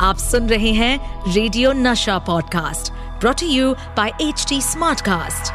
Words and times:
आप 0.00 0.18
सुन 0.18 0.48
रहे 0.48 0.70
हैं 0.72 1.32
radio 1.34 1.72
Nasha 1.72 2.18
podcast 2.26 2.92
brought 3.20 3.42
you 3.42 3.72
by 3.96 4.10
H 4.20 4.44
T 4.48 4.60
Smartcast 4.62 5.52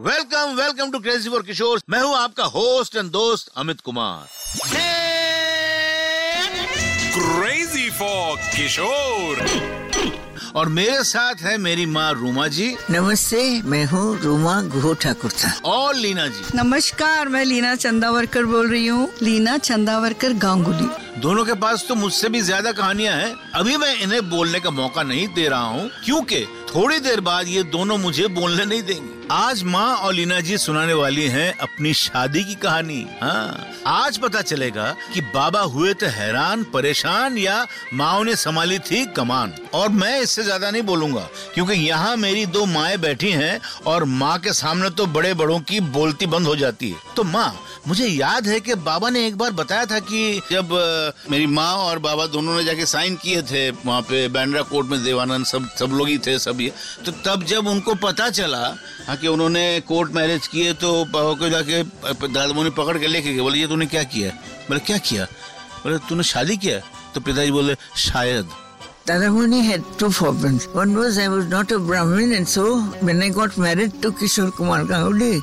welcome 0.00 0.54
welcome 0.56 0.90
to 0.92 0.98
crazy 0.98 1.30
for 1.30 1.42
Kishore 1.42 1.80
मैं 1.90 2.00
हूँ 2.00 2.14
आपका 2.16 2.44
होस्ट 2.54 2.96
एंड 2.96 3.10
दोस्त 3.10 3.50
अमित 3.56 3.80
कुमार। 3.80 4.28
क्रेजी 7.16 7.90
फॉर 7.90 8.36
किशोर 8.56 9.44
और 10.56 10.68
मेरे 10.68 11.02
साथ 11.04 11.42
है 11.42 11.56
मेरी 11.58 11.86
माँ 11.86 12.12
रूमा 12.14 12.46
जी। 12.48 12.74
नमस्ते 12.90 13.42
मैं 13.62 13.84
हूँ 13.84 14.18
रूमा 14.20 14.60
गुहो 14.62 14.94
ठाकुर 14.94 15.30
था। 15.32 15.52
और 15.64 15.94
लीना 15.94 16.26
जी। 16.26 16.58
नमस्कार 16.58 17.28
मैं 17.28 17.44
लीना 17.44 17.74
चंदावरकर 17.76 18.44
बोल 18.46 18.70
रही 18.70 18.86
हूँ। 18.86 19.08
लीना 19.22 19.58
चंदावरकर 19.58 20.32
गांगुली। 20.38 20.88
दोनों 21.18 21.44
के 21.44 21.54
पास 21.54 21.84
तो 21.88 21.94
मुझसे 21.94 22.28
भी 22.28 22.40
ज़्यादा 22.40 22.72
कहानियाँ 22.72 23.14
हैं। 23.14 23.34
अभी 23.54 23.76
मैं 23.76 23.94
इन्हें 24.02 24.28
बोलने 24.30 24.60
का 24.60 24.70
मौका 24.70 25.02
नहीं 25.02 25.26
दे 25.28 25.48
रहा 25.48 25.60
हूँ, 25.60 25.88
क्योंकि 26.04 26.44
थोड़ी 26.74 26.98
देर 27.00 27.20
बाद 27.20 27.48
ये 27.48 27.62
दोनों 27.62 27.96
मुझे 27.98 28.26
बोलने 28.30 28.64
नहीं 28.64 28.82
देंगे। 28.82 29.18
आज 29.32 29.62
माँ 29.64 29.94
और 29.96 30.12
लीना 30.14 30.38
जी 30.40 30.56
सुनाने 30.58 30.94
वाली 30.94 31.26
हैं 31.28 31.52
अपनी 31.58 31.92
शादी 31.94 32.42
की 32.44 32.54
कहानी। 32.56 33.06
हाँ 33.20 33.66
आज 33.86 34.18
पता 34.18 34.40
चलेगा 34.42 34.90
कि 35.14 35.20
बाबा 35.34 35.60
हुए 35.60 35.92
तो 35.94 36.06
हैरान, 36.08 36.62
परेशान 36.64 37.38
या 37.38 37.66
माँ 37.94 38.24
ने 38.24 38.34
संभाली 38.36 38.78
थी 38.80 39.04
कमान। 39.06 39.52
और 39.74 39.88
मैं 39.90 40.20
इससे 40.20 40.42
ज़्यादा 40.42 40.70
नहीं 40.70 40.82
बोलूँगा, 40.82 41.28
क्योंकि 41.54 41.72
यहाँ 41.80 42.16
मेरी 42.18 42.44
दो 42.48 42.64
माए 42.66 42.96
बैठी 42.98 43.30
हैं 43.32 43.60
और 43.86 44.04
माँ 44.04 44.38
के 44.38 44.52
सामने 44.52 44.90
तो 44.90 45.06
बड़े 45.08 45.34
बड़ों 45.34 45.58
की 45.60 45.80
बोलती 45.90 46.26
बंद 46.26 46.46
हो 46.46 46.56
जाती 46.56 46.90
है। 46.90 46.98
तो 47.16 47.24
माँ, 47.24 47.52
मुझे 47.88 48.06
याद 48.06 48.46
है 48.46 48.58
कि 48.60 48.74
बाबा 48.76 49.10
ने 49.10 49.26
एक 49.26 49.36
बार 49.38 49.50
बताया 49.52 49.84
था 49.86 49.98
कि 50.00 50.40
जब 50.50 50.68
मेरी 51.30 51.46
माँ 51.46 51.72
और 51.86 51.98
बाबा 51.98 52.26
दोनों 52.26 52.56
ने 52.56 52.64
जाके 52.64 52.86
साइन 52.86 53.16
किए 53.22 53.42
थे 53.50 53.70
वहाँ 53.70 54.00
पे 54.08 54.26
बैंड्रा 54.28 54.62
कोर्ट 54.70 54.86
में 54.88 55.02
देवानंद 55.04 55.46
सब 55.46 55.68
सब 55.78 55.90
लोग 55.98 56.08
ही 56.08 56.18
थे 56.26 56.38
सब 56.38 56.60
ये। 56.60 56.72
तो 57.06 57.12
तब 57.26 57.44
जब 57.48 57.66
उनको 57.66 57.94
पता 58.04 58.30
चला 58.30 58.62
हाँ 59.06 59.16
कि 59.16 59.28
उन्होंने 59.28 59.64
कोर्ट 59.88 60.12
मैरिज 60.14 60.46
किए 60.46 60.72
तो 60.82 61.04
को 61.14 61.48
जाके 61.48 61.82
दादा 61.82 62.62
ने 62.62 62.70
पकड़ 62.70 62.98
के 62.98 63.06
लेके 63.06 63.34
गए। 63.34 63.40
बोले 63.40 63.58
ये 63.58 63.66
तूने 63.66 63.86
क्या 63.86 64.02
किया? 64.14 64.30
बोले 64.68 64.80
क्या 64.80 64.98
किया? 65.10 65.24
बोले 65.84 65.98
तूने 66.08 66.22
शादी 66.22 66.56
किया? 66.56 66.78
तो 67.14 67.20
पिताजी 67.20 67.50
बोले 67.50 67.74
शायद। 67.96 68.48
Tadamuni 69.06 69.60
had 69.66 69.84
two 69.98 70.10
problems. 70.10 70.66
One 70.74 70.94
was 70.94 71.18
I 71.18 71.26
was 71.28 71.46
not 71.52 71.72
a 71.72 71.78
Brahmin 71.78 72.32
and 72.32 72.46
so 72.46 72.64
when 73.06 73.22
I 73.22 73.30
got 73.30 73.56
married 73.56 73.94
to 74.02 74.12
Kishore 74.12 74.52
Kumar 74.52 74.84
Ganguly, 74.84 75.40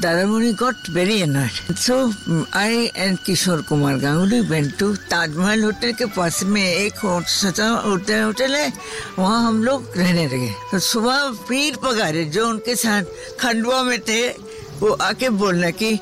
Dadamuni 0.00 0.56
got 0.56 0.76
very 0.88 1.20
annoyed. 1.20 1.50
Mm, 1.76 2.46
I 2.54 2.90
and 2.96 3.18
Kishore 3.22 3.62
Kumar 3.66 3.98
Ganguly 3.98 4.48
went 4.48 4.78
Taj 5.10 5.28
Mahal 5.36 5.62
hotel 5.64 5.92
के 5.92 6.06
पास 6.16 6.42
में 6.44 6.62
एक 6.64 6.98
hotel 6.98 8.22
hotel 8.24 8.54
है। 8.56 8.72
वहाँ 9.18 9.46
हम 9.46 9.62
लोग 9.64 9.92
रहने 9.96 10.26
लगे। 10.26 10.54
तो 10.72 10.78
सुबह 10.78 11.30
पीर 11.48 11.76
पगारे 11.84 12.24
जो 12.32 12.48
उनके 12.48 12.76
साथ 12.76 13.02
खंडवा 13.40 13.82
में 13.82 14.00
थे 14.00 14.28
वो 14.80 14.90
आके 15.04 15.28
बोलना 15.36 15.70
कि 15.70 15.98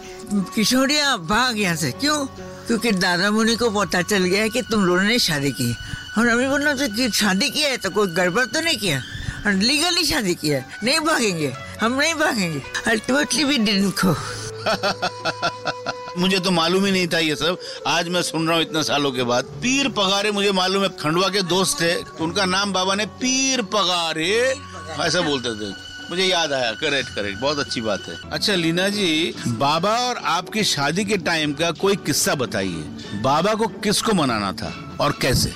किशोरिया 0.55 1.17
भाग 1.17 1.59
यहाँ 1.59 1.77
से। 1.77 1.91
क्यों? 1.91 2.27
क्योंकि 2.67 2.93
दादा 3.03 3.31
मुनि 3.31 3.57
को 3.57 3.71
पता 3.71 4.03
चल 4.03 4.25
गया 4.25 4.43
है 4.43 4.51
कि 4.51 4.63
तुम 4.63 4.85
लोगों 4.87 5.03
ने 5.03 5.19
शादी 5.19 5.51
की 5.51 5.75
और 6.19 6.27
अभी 6.29 6.47
बोलना 6.47 6.75
तो 6.75 6.89
कि 6.95 7.11
शादी 7.11 7.51
किया 7.51 7.71
है 7.71 7.77
तो 7.77 7.91
कोई 7.91 8.07
गड़बड़ 8.15 8.47
तो 8.47 8.61
नहीं 8.61 8.79
किया? 8.79 9.03
और 9.47 9.53
लीगली 9.53 10.05
शादी 10.05 10.35
किया 10.35 10.59
है। 10.59 10.67
नहीं 10.85 11.01
भागेंगे। 11.01 11.68
हम 11.81 11.93
नहीं 11.93 12.15
भागेंगे। 12.15 12.63
अल्टीमेटली 12.91 13.45
भी 13.45 13.59
डिडंट 13.59 13.95
खो 13.99 14.15
मुझे 16.21 16.39
तो 16.39 16.51
मालूम 16.51 16.85
ही 16.85 16.91
नहीं 16.93 17.07
था 17.09 17.19
ये 17.19 17.35
सब। 17.37 17.59
आज 17.87 18.09
मैं 18.09 18.23
सुन 18.23 18.47
रहा 18.47 18.57
हूँ 18.57 18.63
इतने 18.63 18.83
सालों 18.83 19.11
के 19.13 19.23
बाद। 19.23 19.45
पीर 19.63 19.89
पगारे 19.89 20.31
मुझे 20.31 20.53
मालूम 20.53 20.83
है 20.83 20.89
खंडवा 21.01 21.29
के 21.29 21.43
दोस्त 21.43 21.81
थे। 21.81 21.93
तो 21.95 22.25
उनका 22.25 22.45
नाम 22.45 22.73
बाबा 22.73 22.95
ने 22.95 23.07
पीर 23.21 23.63
पगारे। 23.63 24.33
ऐसा 25.01 25.21
बोलते 25.21 25.55
थे। 25.61 25.71
मुझे 26.11 26.25
याद 26.25 26.53
आया। 26.53 26.73
करेक्ट 26.73 27.09
करेक्ट 27.09 27.39
बहुत 27.41 27.59
अच्छी 27.59 27.81
बात 27.81 28.09
है। 28.09 28.17
अच्छा 28.33 28.55
लीना 28.55 28.89
जी 28.89 29.35
बाबा 29.49 29.91
और 29.99 30.17
आपकी 30.17 30.65
शादी 30.65 31.05
के 31.05 31.17
टाइम 31.17 31.53
का 31.53 31.71
कोई 31.71 31.97
किस्सा 31.97 32.35
बताइए। 32.35 32.83
बाबा 33.23 33.55
को 33.55 33.67
किसको 33.85 34.13
मनाना 34.13 34.53
था 34.53 34.73
और 35.01 35.19
कैसे? 35.23 35.53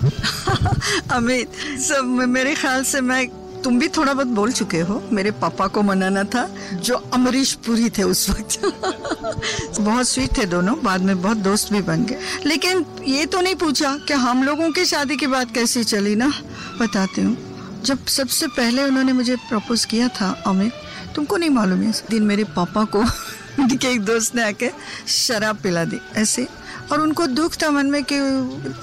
अमित 1.12 1.52
सब 1.80 2.04
मेरे 2.28 2.54
ख्याल 2.54 2.84
से 2.84 3.00
मैं 3.00 3.26
तुम 3.64 3.78
भी 3.78 3.88
थोड़ा 3.88 4.12
बहुत 4.12 4.26
बोल 4.26 4.52
चुके 4.52 4.80
हो, 4.80 5.08
मेरे 5.12 5.30
पापा 5.30 5.66
को 5.66 5.82
मनाना 5.82 6.24
था, 6.24 6.56
जो 6.74 6.94
अमरीश 6.94 7.54
पुरी 7.54 7.90
थे 7.90 8.02
उस 8.02 8.30
वक्त। 8.30 8.60
बहुत 9.80 10.08
स्वीट 10.08 10.38
थे 10.38 10.44
दोनों, 10.46 10.82
बाद 10.82 11.00
में 11.00 11.22
बहुत 11.22 11.36
दोस्त 11.36 11.72
भी 11.72 11.82
बन 11.82 12.04
गए। 12.04 12.20
लेकिन 12.46 12.86
ये 13.08 13.26
तो 13.26 13.40
नहीं 13.40 13.54
पूछा 13.54 13.98
कि 14.08 14.14
हम 14.14 14.42
लोगों 14.42 14.70
की 14.70 14.84
शादी 14.84 15.16
की 15.16 15.26
बात 15.26 15.54
कैसी 15.54 15.84
चली 15.84 16.16
ना? 16.16 16.32
बताती 16.80 17.22
हूँ। 17.22 17.50
जब 17.84 18.06
सबसे 18.06 18.46
पहले 18.46 18.84
उन्होंने 18.84 19.12
मुझे 19.12 19.36
प्रपोज 19.36 19.84
किया 19.84 20.08
था, 20.08 20.42
अमित, 20.46 20.72
तुमको 21.14 21.36
नहीं 21.36 21.50
मालूम 21.50 21.80
है 21.80 21.92
दिन 22.10 22.22
मेरे 22.22 22.44
पापा 22.44 22.84
को 22.84 23.00
उनके 23.58 23.88
एक 23.88 24.00
दोस्त 24.00 24.34
ने 24.34 24.42
आके 24.42 24.70
शराब 25.08 25.56
पिला 25.56 25.84
दी, 25.84 25.98
ऐसे। 26.16 26.48
और 26.92 27.00
उनको 27.00 27.26
दुख 27.26 27.54
था 27.54 27.70
मन 27.70 27.86
में 27.86 28.04
कि 28.04 28.20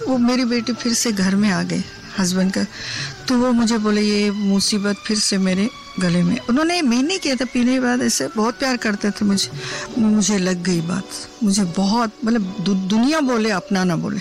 वो 0.06 0.18
मेरी 0.18 0.46
बेटी 0.46 0.74
फिर 0.74 0.94
से 0.94 1.12
घर 1.12 1.36
में 1.36 1.52
आ 1.52 1.64
गए 1.64 1.84
हस्बैंड 2.20 2.52
का 2.52 2.66
तो 3.28 3.38
वो 3.38 3.52
मुझे 3.52 3.78
बोले 3.78 4.02
ये 4.02 4.30
मुसीबत 4.32 4.96
फिर 5.06 5.18
से 5.20 5.38
मेरे 5.38 5.70
गले 6.00 6.22
में। 6.24 6.38
उन्होंने 6.40 6.82
महीने 6.82 7.18
किया 7.18 7.36
था 7.36 7.46
पीने 7.46 7.74
के 7.74 7.80
बाद 7.80 8.02
ऐसे 8.02 8.28
बहुत 8.36 8.60
प्यार 8.60 8.78
करते 8.78 9.12
थे 9.12 9.26
मुझे। 9.26 9.50
मुझे 9.98 10.38
लग 10.38 10.64
गई 10.64 10.82
बात। 10.82 11.08
मुझे 11.44 11.64
बहुत 11.78 12.12
मतलब 12.26 12.56
दु, 12.62 12.74
दुनिया 12.74 13.20
बोले 13.22 13.50
अपना 13.52 13.84
ना 13.84 13.96
बोले। 13.96 14.20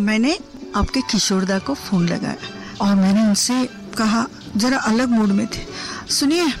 मैंने 0.00 0.38
आपके 0.76 1.00
किशोरदा 1.10 1.58
को 1.58 1.74
फ़ोन 1.74 2.08
लगाया 2.08 2.36
और 2.80 2.94
मैंने 2.96 3.22
उनसे 3.22 3.64
कहा 3.98 4.26
जरा 4.56 4.78
अलग 4.78 5.08
मूड 5.08 5.28
में 5.28 5.46
थे। 5.46 5.66
सुनिए 6.10 6.52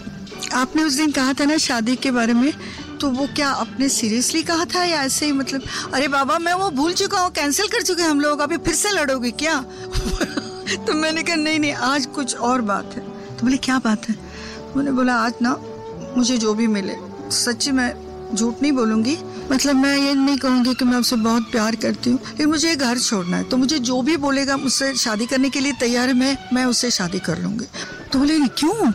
आपने 0.54 0.82
उस 0.82 0.94
दिन 0.94 1.10
कहा 1.10 1.32
था 1.32 1.44
ना 1.44 1.56
शादी 1.58 1.96
के 1.96 2.10
बारे 2.10 2.32
में 2.32 2.52
तो 3.00 3.08
वो 3.10 3.26
क्या 3.36 3.48
आपने 3.50 3.88
सीरियसली 3.88 4.42
कहा 4.42 4.64
था 4.64 4.84
या 4.84 5.02
ऐसे 5.02 5.26
ही 5.26 5.32
मतलब 5.32 5.62
अरे 5.94 6.08
बाबा 6.08 6.38
मैं 6.38 6.52
वो 6.54 6.70
भूल 6.70 6.92
चुका 6.92 7.20
हूँ 7.20 7.30
कैंसिल 7.30 7.66
कर 7.68 7.82
चुके 7.82 8.02
हम 8.02 8.20
लोग 8.20 8.40
अभी 8.40 8.56
फिर 8.56 8.74
से 8.74 8.90
लड़ोगे 8.90 9.30
क्या? 9.42 9.58
तो 10.64 10.92
मैंने 10.92 11.22
कहा, 11.22 11.36
नहीं 11.36 11.60
नहीं, 11.60 11.72
आज 11.72 12.06
कुछ 12.06 12.36
और 12.36 12.60
बात 12.60 12.94
है। 12.94 13.00
तो 13.36 13.42
बोले, 13.42 13.56
क्या 13.56 13.78
बात 13.78 14.08
है? 14.08 14.14
मैंने 14.76 14.92
बोला, 14.92 15.14
आज 15.14 15.32
ना 15.42 15.60
मुझे 16.16 16.38
जो 16.38 16.54
भी 16.54 16.66
मिले, 16.66 16.94
सच्ची 17.30 17.70
मैं 17.70 17.94
झूठ 18.34 18.62
नहीं 18.62 18.72
बोलूँगी। 18.72 19.18
मतलब 19.52 19.76
मैं 19.76 19.96
ये 19.96 20.14
नहीं 20.14 20.38
कहूँगी 20.38 20.74
कि 20.74 20.84
मैं 20.84 20.98
उससे 20.98 21.16
बहुत 21.16 21.42
प्यार 21.42 21.76
करती 21.76 22.10
हूँ, 22.10 22.18
लेकिन 22.18 22.48
मुझे 22.48 22.68
ये 22.68 22.76
घर 22.76 22.98
छोड़ना 22.98 23.36
है। 23.36 23.44
तो 23.44 23.56
मुझे 23.56 23.78
जो 23.78 24.02
भी 24.02 24.16
बोलेगा, 24.16 24.56
मुझसे 24.56 24.94
शादी 24.94 25.26
करने 25.26 25.50
के 25.50 25.60
लिए 25.60 25.72
तैयार 25.72 26.08
है, 26.08 26.14
मैं 26.14 26.36
मैं 26.52 26.64
उससे 26.64 26.90
शादी 26.90 27.18
कर 27.18 27.38
लूँगी। 27.38 27.66
तो 28.12 28.18
बोले 28.18 28.38
क्यों? 28.38 28.92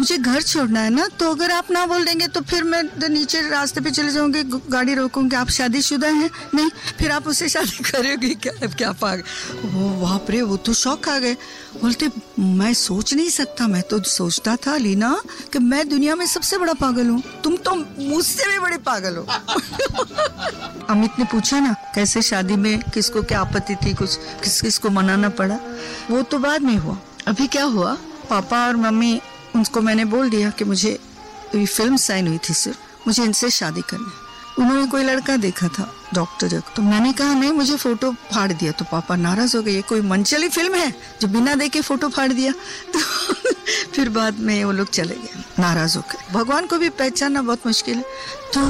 मुझे 0.00 0.16
घर 0.18 0.42
छोड़ना 0.42 0.80
है 0.80 0.90
ना 0.90 1.06
तो 1.20 1.30
अगर 1.30 1.50
आप 1.52 1.70
ना 1.70 1.84
बोल 1.86 2.04
देंगे 2.04 2.26
तो 2.32 2.40
फिर 2.40 2.62
मैं 2.64 2.82
नीचे 3.08 3.40
रास्ते 3.50 3.80
पे 3.80 3.90
चले 3.90 4.12
जाऊँगी 4.12 4.42
गाड़ी 4.72 4.94
रोकूँगी। 4.94 5.36
आप 5.36 5.48
शादीशुदा 5.50 6.08
हैं? 6.08 6.30
नहीं 6.54 6.70
फिर 6.98 7.10
आप 7.12 7.26
उससे 7.28 7.48
शादी 7.48 7.84
करोगी 7.90 8.34
क्या? 8.34 8.52
क्या 8.66 8.92
पाग 8.92 9.22
वो 9.64 9.88
बाप 10.00 10.30
रे 10.30 10.40
वो 10.42 10.56
तो 10.56 10.72
शौक 10.74 11.08
आ 11.08 11.18
गए। 11.18 11.34
बोलते 11.82 12.08
मैं 12.40 12.72
सोच 12.74 13.14
नहीं 13.14 13.28
सकता 13.30 13.66
मैं 13.68 13.82
तो 13.82 14.02
सोचता 14.08 14.56
था 14.66 14.76
लीना 14.76 15.10
कि 15.52 15.58
मैं 15.58 15.88
दुनिया 15.88 16.14
में 16.16 16.26
सबसे 16.26 16.58
बड़ा 16.58 16.72
पागल 16.80 17.08
हूँ। 17.08 17.22
तुम 17.44 17.56
तो 17.56 17.74
मुझसे 17.74 18.48
भी 18.52 18.58
बड़े 18.58 18.78
पागल 18.88 19.16
हो। 19.16 19.22
अमित 20.90 21.18
ने 21.18 21.24
पूछा 21.24 21.60
ना 21.60 21.72
कैसे 21.94 22.22
शादी 22.22 22.56
में 22.56 22.78
किसको 22.94 23.22
क्या 23.22 23.40
आपत्ति 23.40 23.74
थी 23.76 23.94
कुछ 23.94 24.16
किस 24.42 24.60
किस 24.60 24.78
को 24.78 24.90
मनाना 24.90 25.28
पड़ा? 25.28 25.58
वो 26.10 26.22
तो 26.22 26.38
बाद 26.38 26.62
में 26.62 26.76
हुआ। 26.76 26.98
अभी 27.28 27.46
क्या 27.46 27.64
हुआ? 27.64 27.94
पापा 28.30 28.66
और 28.66 28.76
मम्मी 28.76 29.20
उनको 29.56 29.80
मैंने 29.80 30.04
बोल 30.04 30.30
दिया 30.30 30.50
कि 30.50 30.64
मुझे 30.64 30.98
फ़िल्म 31.56 31.96
साइन 31.96 32.28
हुई 32.28 32.38
थी 32.38 32.54
सर 32.54 32.74
मुझे 33.06 33.24
इनसे 33.24 33.50
शादी 33.50 33.80
करनी 33.80 34.12
उन्होंने 34.58 34.86
कोई 34.86 35.02
लड़का 35.02 35.36
देखा 35.36 35.68
था, 35.68 35.94
डॉक्टर 36.14 36.48
जग। 36.48 36.62
तो 36.76 36.82
मैंने 36.82 37.12
कहा, 37.12 37.34
नहीं, 37.34 37.52
मुझे 37.52 37.76
फ़ोटो 37.76 38.12
फाड़ 38.12 38.52
दिया। 38.52 38.72
तो 38.72 38.84
पापा 38.84 39.16
नाराज़ 39.16 39.56
हो 39.56 39.62
गए, 39.62 39.72
ये 39.72 39.82
कोई 39.82 40.00
मनचली 40.00 40.48
फ़िल्म 40.48 40.74
है 40.74 40.94
जो 41.20 41.28
बिना 41.28 41.54
देखे 41.54 41.80
फ़ोटो 41.80 42.08
फाड़ 42.08 42.32
दिया? 42.32 42.52
तो 42.94 43.00
फिर 43.94 44.08
बाद 44.08 44.38
में 44.38 44.64
वो 44.64 44.72
लोग 44.72 44.90
चले 44.90 45.14
गए, 45.14 45.44
नाराज़ 45.58 45.96
होकर। 45.96 46.32
भगवान 46.32 46.66
को 46.66 46.78
भी 46.78 46.88
पहचानना 46.88 47.42
बहुत 47.42 47.66
मुश्किल 47.66 47.96
है। 47.96 48.02
तो 48.54 48.60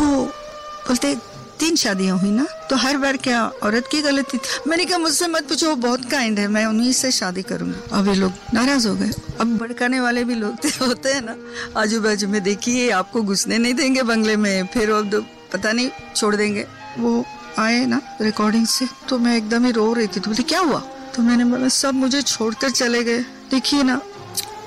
बोलते 0.89 1.15
तीन 1.61 1.77
शादियाँ 1.77 2.19
हुई 2.19 2.31
ना 2.31 2.47
तो 2.71 2.77
हर 2.77 2.97
बार 2.97 3.17
क्या 3.17 3.47
औरत 3.47 3.89
की 3.93 4.03
गलती 4.03 4.39
थी? 4.39 4.41
मैंने 4.67 4.85
कहा, 4.85 4.99
मुझसे 4.99 5.29
मत 5.29 5.49
पूछो, 5.49 5.69
वो 5.69 5.77
बहुत 5.77 6.11
काइंड 6.11 6.39
है, 6.39 6.49
मैं 6.49 6.67
उन्हीं 6.67 6.93
से 6.93 7.11
शादी 7.11 7.43
करूँगा। 7.43 7.99
अब 7.99 8.09
ये 8.09 8.15
लोग 8.15 8.33
नाराज़ 8.55 8.89
हो 8.89 8.95
गए। 8.95 9.11
अब 9.41 9.57
भड़काने 9.59 10.01
वाले 10.01 10.25
भी 10.25 10.35
लोग 10.35 10.55
होते 10.83 11.13
हैं 11.13 11.23
ना। 11.23 11.37
आजू 11.81 12.01
बाजू 12.01 12.29
में 12.29 12.43
देखिए, 12.43 12.91
आपको 12.91 13.23
घुसने 13.23 13.59
नहीं 13.59 13.75
देंगे 13.75 14.03
बंगले 14.03 14.37
में, 14.37 14.67
फिर 14.67 14.91
अब 14.91 15.27
पता 15.53 15.73
नहीं, 15.73 15.91
छोड़ 16.17 16.37
देंगे। 16.37 16.67
वो 16.99 17.25
आए 17.59 17.87
ना 17.87 18.01
रिकॉर्डिंग 18.21 18.67
से 18.67 18.89
तो 19.09 19.19
मैं 19.19 19.37
एकदम 19.37 19.65
ही 19.65 19.73
रो 19.73 19.93
रही 19.93 20.07
थी। 20.07 20.21
तो 20.21 20.31
बोली, 20.31 20.43
क्या 20.43 20.61
हुआ? 20.61 20.79
तो 21.17 21.23
मैंने 21.23 21.45
बोला, 21.45 21.69
सब 21.69 21.95
मुझे 21.95 22.23
छोड़कर 22.23 22.71
चले 22.71 23.05
गए। 23.05 23.19
देखिए 23.51 23.83
ना 23.83 24.01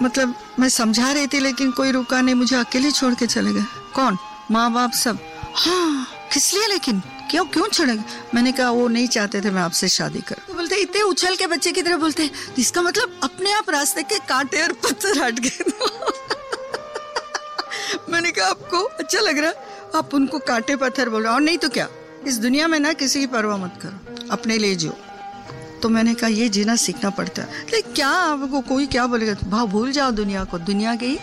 मतलब 0.01 0.36
मैं 0.60 0.69
समझा 0.69 1.12
रही 1.12 1.28
थी, 1.28 1.40
लेकिन 1.40 1.72
कोई 1.72 1.92
रुका 1.92 2.22
नहीं, 2.22 2.36
मुझे 2.36 2.56
अकेले 2.56 2.92
छोड़ 2.92 3.13
के 3.13 3.28
चले 3.28 3.54
गए। 3.54 3.63
कौन? 3.95 4.18
माँ 4.51 4.74
बाप 4.74 4.92
सब। 4.92 5.19
हाँ 5.56 6.07
किस 6.33 6.53
लिए 6.53 6.68
लेकिन 6.68 7.01
क्यों 7.31 7.45
क्यों 7.45 7.68
छोड़ेंगे 7.68 8.03
मैंने 8.35 8.51
कहा, 8.51 8.69
वो 8.69 8.88
नहीं 8.88 9.07
चाहते 9.07 9.41
थे 9.41 9.51
मैं 9.51 9.62
आपसे 9.62 9.88
शादी 9.88 10.19
कर. 10.19 10.35
तो 10.47 10.53
बोलते, 10.53 10.75
इतने 10.75 11.01
उछल 11.01 11.35
के 11.35 11.47
बच्चे 11.47 11.71
की 11.71 11.81
तरह 11.81 11.97
बोलते 11.97 12.31
इसका 12.59 12.81
मतलब 12.81 13.19
अपने 13.24 13.51
आप 13.51 13.69
रास्ते 13.69 14.03
के 14.03 14.19
कांटे 14.19 14.63
और 14.63 14.74
पत्थर 14.74 15.24
हट 15.24 15.39
गए 15.39 15.50
मैंने 18.09 18.31
कहा, 18.31 18.47
आपको 18.47 18.77
अच्छा 18.77 19.19
लग 19.19 19.38
रहा 19.38 19.53
आप 19.97 20.13
उनको 20.13 20.39
कांटे 20.39 20.75
पत्थर 20.75 21.09
बोल 21.09 21.24
रहे 21.24 21.33
और 21.33 21.41
नहीं 21.41 21.57
तो 21.57 21.69
क्या, 21.69 21.88
इस 22.27 22.38
दुनिया 22.38 22.68
में 22.68 22.80
ना 22.80 22.94
किसी 22.94 23.19
की 23.19 23.27
परवाह 23.27 23.57
मत 23.57 23.80
करो, 23.81 24.27
अपने 24.31 24.57
लिए 24.57 24.75
जियो। 24.75 24.97
तो 25.81 25.89
मैंने 25.89 26.13
कहा, 26.13 26.30
ये 26.30 26.50
जीना 26.50 26.75
सीखना 26.75 27.09
पड़ता 27.09 27.41
है। 27.41 27.65
लेकिन 27.74 27.94
क्या 27.94 28.07
आपको 28.07 28.62
कोई 28.62 28.88
क्या 28.88 29.07
बोलेगा? 29.07 29.50
भाव 29.50 29.68
भूल 29.68 29.91
जाओ 29.91 30.12
दुनिया 30.12 30.44
को, 30.44 30.59
दुनिया 30.59 30.95
के 30.95 31.06
ही 31.06 31.19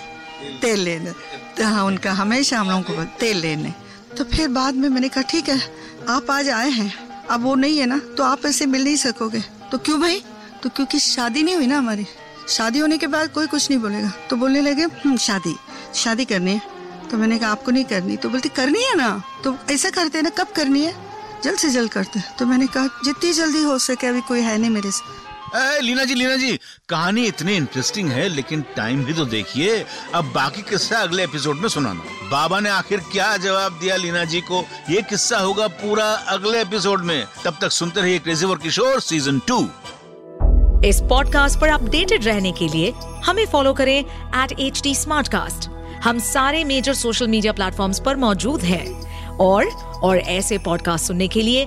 तेल 0.62 0.80
लेने। 0.80 1.12
तो 1.56 1.64
हाँ 1.64 1.84
उनका 1.84 2.12
हमेशा 2.12 2.58
हम 2.58 2.70
लोगों 2.70 2.82
को 2.82 3.04
तेल 3.04 3.36
लेने। 3.36 3.89
तो 4.18 4.24
फिर 4.24 4.48
बाद 4.48 4.74
में 4.74 4.88
मैंने 4.88 5.08
कहा 5.08 5.22
ठीक 5.22 5.48
है 5.48 5.74
आप 6.08 6.30
आज 6.30 6.48
आए 6.48 6.70
हैं। 6.70 7.08
अब 7.26 7.42
वो 7.42 7.54
नहीं 7.54 7.78
है 7.78 7.86
ना 7.86 7.98
तो 7.98 8.22
आप 8.22 8.46
ऐसे 8.46 8.66
मिल 8.66 8.84
नहीं 8.84 8.96
सकोगे। 8.96 9.40
तो 9.40 9.78
क्यों 9.78 10.00
भाई? 10.00 10.24
तो 10.62 10.68
क्योंकि 10.68 10.98
शादी 10.98 11.42
नहीं 11.42 11.56
हुई 11.56 11.66
ना 11.66 11.78
हमारी। 11.78 12.06
शादी 12.48 12.78
होने 12.78 12.98
के 12.98 13.06
बाद 13.06 13.28
कोई 13.28 13.46
कुछ 13.46 13.70
नहीं 13.70 13.80
बोलेगा। 13.80 14.12
तो 14.30 14.36
बोलने 14.36 14.60
लगे 14.60 14.82
"हम्म, 14.82 15.16
शादी 15.16 15.56
शादी 15.94 16.24
करनी 16.24 16.52
है। 16.52 16.62
तो 17.10 17.18
मैंने 17.18 17.38
कहा 17.38 17.50
आपको 17.50 17.70
नहीं 17.70 17.84
करनी। 17.84 18.16
तो 18.16 18.28
बोलती 18.28 18.48
करनी 18.48 18.82
है 18.82 18.96
ना? 18.96 19.22
तो 19.44 19.58
ऐसा 19.70 19.90
करते 19.90 20.18
हैं 20.18 20.22
ना 20.22 20.30
कब 20.30 20.46
करनी 20.56 20.82
है? 20.82 21.10
जल्द 21.44 21.58
से 21.58 21.70
जल्द 21.70 21.90
करते। 21.92 22.20
तो 22.38 22.46
मैंने 22.46 22.66
कहा 22.66 22.86
जितनी 23.04 23.32
जल्दी 23.32 23.62
हो 23.62 23.78
सके 23.78 24.06
अभी 24.06 24.20
कोई 24.20 24.40
है 24.40 24.58
नहीं 24.58 24.70
मेरे 24.70 24.90
से। 24.90 25.29
ए, 25.56 25.80
लीना 25.80 26.04
जी 26.04 26.14
लीना 26.14 26.36
जी 26.36 26.58
कहानी 26.88 27.24
इतनी 27.26 27.54
इंटरेस्टिंग 27.54 28.08
है 28.08 28.28
लेकिन 28.28 28.60
टाइम 28.76 29.04
भी 29.04 29.12
तो 29.12 29.24
देखिए। 29.24 29.84
अब 30.14 30.32
बाकी 30.34 30.62
किस्सा 30.62 30.98
अगले 30.98 31.24
एपिसोड 31.24 31.56
में 31.56 31.68
सुनाना। 31.68 32.28
बाबा 32.30 32.60
ने 32.60 32.70
आखिर 32.70 33.00
क्या 33.12 33.36
जवाब 33.36 33.78
दिया 33.78 33.96
लीना 33.96 34.24
जी 34.24 34.40
को? 34.40 34.64
ये 34.90 35.02
किस्सा 35.02 35.38
होगा 35.38 35.66
पूरा 35.66 36.04
अगले 36.04 36.60
एपिसोड 36.60 37.04
में। 37.04 37.26
तब 37.44 37.58
तक 37.60 37.72
सुनते 37.72 38.00
रहिए 38.00 38.18
crazy 38.18 38.46
for 38.46 38.58
Kishore 38.58 39.00
season 39.00 39.38
two 39.48 39.68
इस 40.88 41.00
पॉडकास्ट 41.00 41.60
पर 41.60 41.68
अपडेटेड 41.68 42.24
रहने 42.24 42.52
के 42.52 42.68
लिए 42.68 42.92
हमें 43.24 43.46
फॉलो 43.46 43.72
करें 43.74 43.98
एट 43.98 44.52
एच 44.60 45.68
हम 46.04 46.18
सारे 46.18 46.64
मेजर 46.64 46.94
सोशल 46.94 47.28
मीडिया 47.28 47.52
प्लेटफॉर्म 47.52 47.92
पर 48.04 48.16
मौजूद 48.16 48.62
है। 48.62 48.84
और 49.40 49.66
और 50.02 50.18
ऐसे 50.18 50.58
पॉडकास्ट 50.58 51.06
सुनने 51.06 51.28
के 51.28 51.42
लिए 51.42 51.66